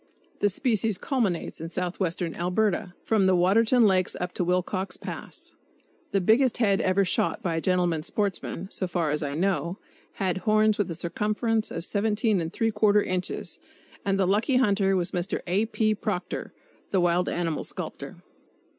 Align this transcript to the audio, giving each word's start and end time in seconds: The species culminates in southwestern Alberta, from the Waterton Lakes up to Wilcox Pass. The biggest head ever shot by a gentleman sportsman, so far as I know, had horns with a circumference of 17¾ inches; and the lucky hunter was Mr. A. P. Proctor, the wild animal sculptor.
The 0.39 0.49
species 0.49 0.97
culminates 0.97 1.61
in 1.61 1.69
southwestern 1.69 2.33
Alberta, 2.33 2.95
from 3.03 3.27
the 3.27 3.35
Waterton 3.35 3.85
Lakes 3.85 4.15
up 4.19 4.33
to 4.33 4.43
Wilcox 4.43 4.97
Pass. 4.97 5.55
The 6.11 6.19
biggest 6.19 6.57
head 6.57 6.81
ever 6.81 7.05
shot 7.05 7.43
by 7.43 7.57
a 7.57 7.61
gentleman 7.61 8.01
sportsman, 8.01 8.67
so 8.71 8.87
far 8.87 9.11
as 9.11 9.21
I 9.21 9.35
know, 9.35 9.77
had 10.13 10.37
horns 10.39 10.79
with 10.79 10.89
a 10.89 10.95
circumference 10.95 11.69
of 11.69 11.83
17¾ 11.83 13.05
inches; 13.07 13.59
and 14.03 14.19
the 14.19 14.25
lucky 14.25 14.55
hunter 14.55 14.95
was 14.95 15.11
Mr. 15.11 15.41
A. 15.45 15.65
P. 15.67 15.93
Proctor, 15.93 16.51
the 16.89 16.99
wild 16.99 17.29
animal 17.29 17.63
sculptor. 17.63 18.15